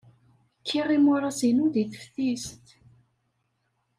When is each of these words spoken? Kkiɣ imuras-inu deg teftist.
Kkiɣ 0.59 0.87
imuras-inu 0.95 1.65
deg 1.73 1.89
teftist. 1.93 2.65